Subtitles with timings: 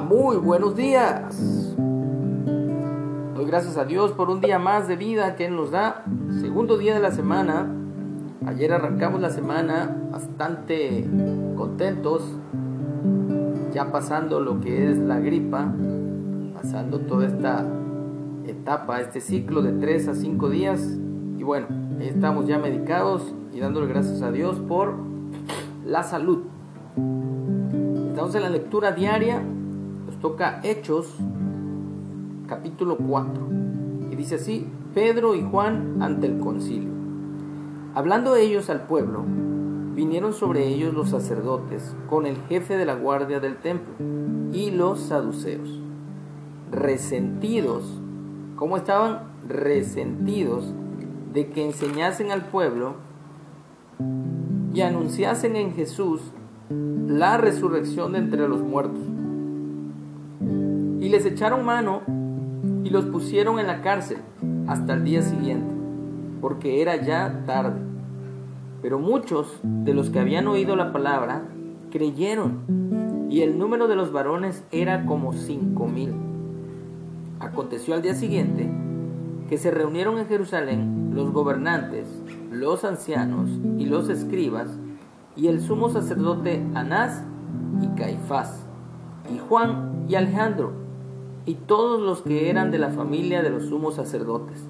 [0.00, 1.74] Muy buenos días.
[3.34, 6.04] Doy gracias a Dios por un día más de vida que Él nos da.
[6.40, 7.66] Segundo día de la semana.
[8.46, 11.04] Ayer arrancamos la semana bastante
[11.56, 12.22] contentos.
[13.72, 15.72] Ya pasando lo que es la gripa.
[16.54, 17.66] Pasando toda esta
[18.46, 20.96] etapa, este ciclo de 3 a 5 días.
[21.38, 21.66] Y bueno,
[22.00, 24.94] estamos ya medicados y dándole gracias a Dios por
[25.84, 26.44] la salud.
[28.10, 29.42] Estamos en la lectura diaria.
[30.20, 31.14] Toca Hechos
[32.48, 33.48] capítulo 4.
[34.10, 36.90] Y dice así, Pedro y Juan ante el concilio.
[37.94, 39.24] Hablando ellos al pueblo,
[39.94, 43.94] vinieron sobre ellos los sacerdotes con el jefe de la guardia del templo
[44.52, 45.78] y los saduceos,
[46.72, 47.84] resentidos,
[48.56, 49.20] ¿cómo estaban?
[49.46, 50.74] Resentidos
[51.32, 52.94] de que enseñasen al pueblo
[54.74, 56.22] y anunciasen en Jesús
[56.70, 59.17] la resurrección de entre los muertos.
[61.08, 62.02] Y les echaron mano
[62.84, 64.18] y los pusieron en la cárcel
[64.66, 65.74] hasta el día siguiente,
[66.42, 67.80] porque era ya tarde.
[68.82, 71.44] Pero muchos de los que habían oído la palabra
[71.90, 76.12] creyeron, y el número de los varones era como cinco mil.
[77.40, 78.70] Aconteció al día siguiente
[79.48, 82.06] que se reunieron en Jerusalén los gobernantes,
[82.52, 83.48] los ancianos
[83.78, 84.78] y los escribas,
[85.36, 87.24] y el sumo sacerdote Anás
[87.80, 88.66] y Caifás,
[89.34, 90.86] y Juan y Alejandro,
[91.48, 94.62] y todos los que eran de la familia de los sumos sacerdotes.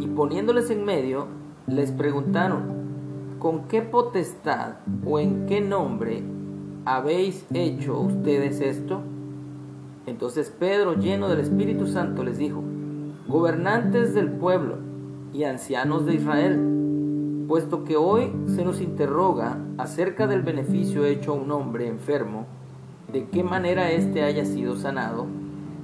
[0.00, 1.28] Y poniéndoles en medio,
[1.68, 6.24] les preguntaron, ¿con qué potestad o en qué nombre
[6.84, 9.02] habéis hecho ustedes esto?
[10.04, 12.60] Entonces Pedro, lleno del Espíritu Santo, les dijo,
[13.28, 14.78] gobernantes del pueblo
[15.32, 21.36] y ancianos de Israel, puesto que hoy se nos interroga acerca del beneficio hecho a
[21.36, 22.46] un hombre enfermo,
[23.12, 25.28] de qué manera éste haya sido sanado,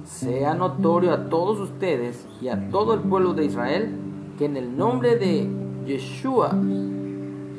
[0.07, 3.91] sea notorio a todos ustedes y a todo el pueblo de Israel
[4.37, 5.49] que en el nombre de
[5.85, 6.51] Yeshua,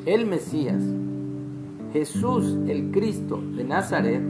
[0.05, 0.81] el Mesías,
[1.93, 4.21] Jesús el Cristo de Nazaret,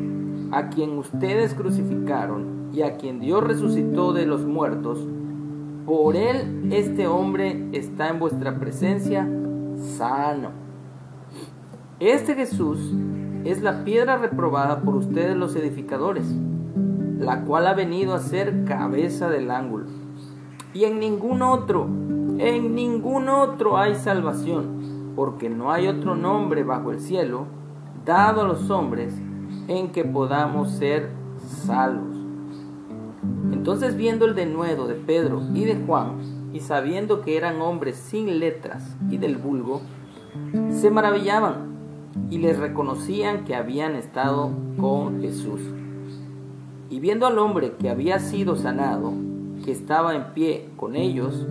[0.51, 4.99] a quien ustedes crucificaron y a quien Dios resucitó de los muertos,
[5.85, 9.27] por él este hombre está en vuestra presencia
[9.97, 10.49] sano.
[11.99, 12.79] Este Jesús
[13.45, 16.25] es la piedra reprobada por ustedes los edificadores
[17.19, 19.85] la cual ha venido a ser cabeza del ángulo.
[20.73, 26.91] Y en ningún otro, en ningún otro hay salvación, porque no hay otro nombre bajo
[26.91, 27.45] el cielo
[28.05, 29.13] dado a los hombres
[29.67, 31.09] en que podamos ser
[31.45, 32.17] salvos.
[33.51, 38.39] Entonces viendo el denuedo de Pedro y de Juan, y sabiendo que eran hombres sin
[38.39, 39.81] letras y del vulgo,
[40.69, 41.77] se maravillaban
[42.29, 45.61] y les reconocían que habían estado con Jesús.
[46.89, 49.13] Y viendo al hombre que había sido sanado,
[49.63, 51.45] que estaba en pie con ellos,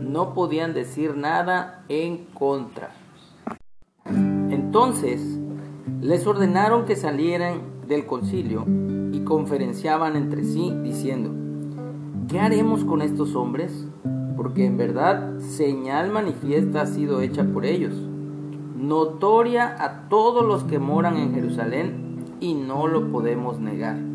[0.00, 2.90] no podían decir nada en contra.
[4.50, 5.38] Entonces
[6.00, 8.66] les ordenaron que salieran del concilio
[9.12, 11.30] y conferenciaban entre sí, diciendo,
[12.28, 13.86] ¿qué haremos con estos hombres?
[14.36, 17.94] Porque en verdad señal manifiesta ha sido hecha por ellos,
[18.76, 22.04] notoria a todos los que moran en Jerusalén,
[22.40, 24.13] y no lo podemos negar.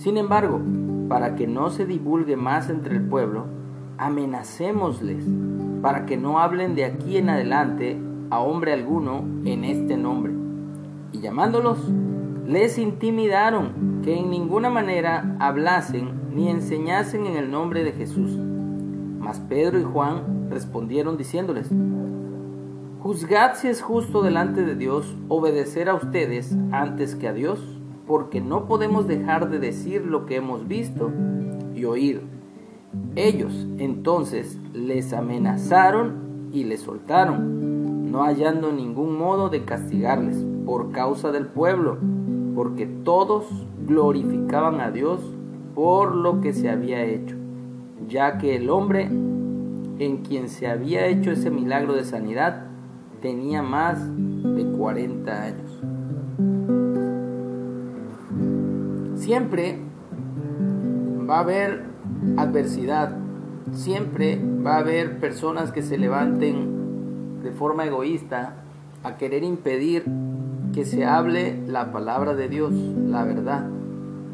[0.00, 0.62] Sin embargo,
[1.10, 3.44] para que no se divulgue más entre el pueblo,
[3.98, 5.26] amenacémosles
[5.82, 8.00] para que no hablen de aquí en adelante
[8.30, 10.32] a hombre alguno en este nombre.
[11.12, 11.86] Y llamándolos,
[12.46, 18.38] les intimidaron que en ninguna manera hablasen ni enseñasen en el nombre de Jesús.
[19.18, 21.70] Mas Pedro y Juan respondieron diciéndoles,
[23.00, 27.79] Juzgad si es justo delante de Dios obedecer a ustedes antes que a Dios
[28.10, 31.12] porque no podemos dejar de decir lo que hemos visto
[31.76, 32.22] y oído.
[33.14, 41.30] Ellos entonces les amenazaron y les soltaron, no hallando ningún modo de castigarles por causa
[41.30, 41.98] del pueblo,
[42.56, 43.46] porque todos
[43.86, 45.20] glorificaban a Dios
[45.76, 47.36] por lo que se había hecho,
[48.08, 52.66] ya que el hombre en quien se había hecho ese milagro de sanidad
[53.22, 55.99] tenía más de 40 años.
[59.30, 59.78] Siempre
[61.30, 61.84] va a haber
[62.36, 63.16] adversidad,
[63.70, 64.36] siempre
[64.66, 68.56] va a haber personas que se levanten de forma egoísta
[69.04, 70.02] a querer impedir
[70.72, 73.70] que se hable la palabra de Dios, la verdad.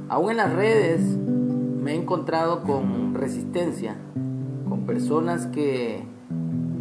[0.08, 3.96] Aún en las redes me he encontrado con resistencia,
[4.66, 6.04] con personas que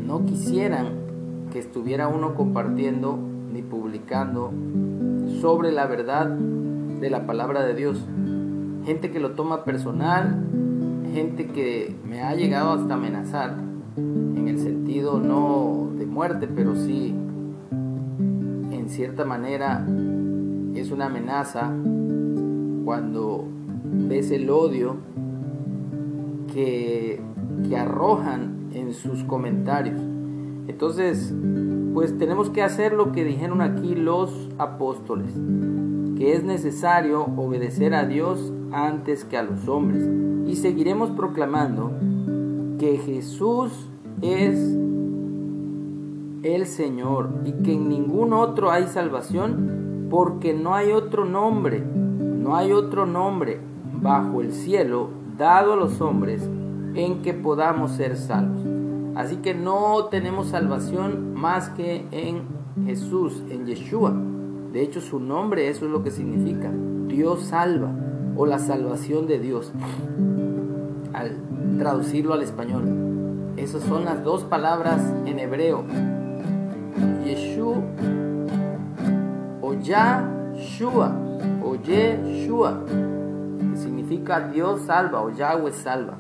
[0.08, 3.20] no quisieran que estuviera uno compartiendo
[3.52, 4.54] ni publicando
[5.42, 6.34] sobre la verdad
[7.10, 8.06] la palabra de Dios.
[8.86, 10.46] Gente que lo toma personal,
[11.14, 13.58] gente que me ha llegado hasta amenazar,
[13.98, 17.16] en el sentido no de muerte, pero sí
[18.72, 19.86] en cierta manera
[20.76, 21.72] es una amenaza
[22.84, 23.46] cuando
[23.84, 24.98] ves el odio
[26.54, 27.22] que
[27.76, 30.00] arrojan en sus comentarios.
[30.68, 31.34] Entonces,
[31.94, 35.34] pues tenemos que hacer lo que dijeron aquí los apóstoles,
[36.18, 40.08] que es necesario obedecer a Dios antes que a los hombres.
[40.48, 41.92] Y seguiremos proclamando
[42.80, 43.90] que Jesús
[44.22, 44.58] es
[46.44, 52.56] el Señor y que en ningún otro hay salvación, porque no hay otro nombre, no
[52.56, 53.60] hay otro nombre
[54.02, 56.48] bajo el cielo dado a los hombres
[56.94, 58.64] en que podamos ser salvos.
[59.16, 62.44] Así que no tenemos salvación más que en
[62.86, 64.14] Jesús, en Yeshua.
[64.76, 66.70] De hecho, su nombre, eso es lo que significa.
[67.08, 67.92] Dios salva
[68.36, 69.72] o la salvación de Dios.
[71.14, 71.38] Al
[71.78, 72.84] traducirlo al español.
[73.56, 75.86] Esas son las dos palabras en hebreo.
[77.24, 77.78] Yeshua
[79.62, 81.16] o Yahshua
[81.64, 82.84] o Yeshua,
[83.72, 86.18] que significa Dios salva o Yahweh salva.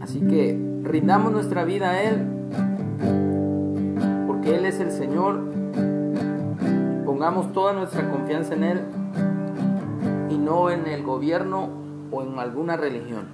[0.00, 2.24] Así que rindamos nuestra vida a Él,
[4.28, 5.58] porque Él es el Señor.
[7.18, 8.80] Pongamos toda nuestra confianza en Él
[10.30, 11.68] y no en el gobierno
[12.12, 13.26] o en alguna religión.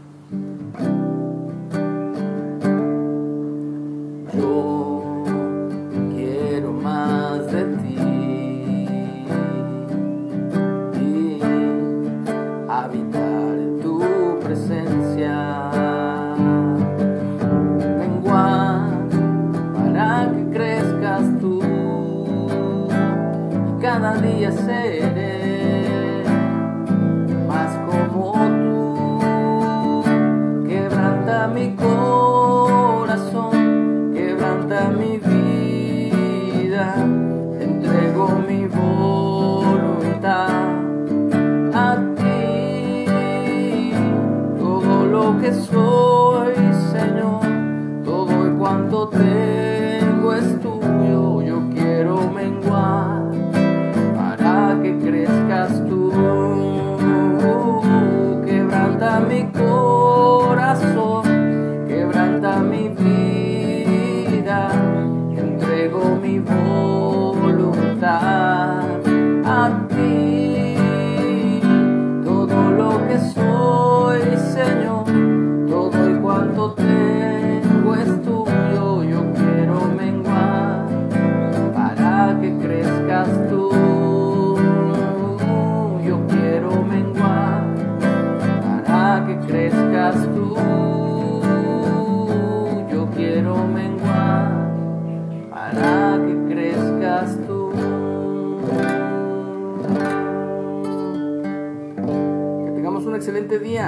[23.84, 26.24] Cada día seré
[27.46, 28.43] más como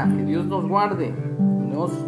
[0.04, 2.05] día, que Dios nos guarde, nos.